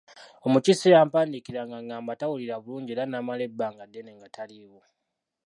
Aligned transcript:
Omukiise 0.45 0.87
yampandiikira 0.95 1.61
ng’agamba 1.67 2.17
tawulira 2.19 2.55
bulungi 2.63 2.91
era 2.93 3.03
n'amala 3.07 3.41
ebbanga 3.49 3.83
ddene 3.87 4.11
nga 4.17 4.27
taliiwo. 4.35 4.81